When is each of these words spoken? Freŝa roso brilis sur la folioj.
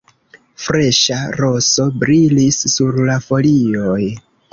Freŝa 0.67 1.17
roso 1.41 1.85
brilis 2.03 2.57
sur 2.77 2.97
la 3.11 3.19
folioj. 3.27 3.99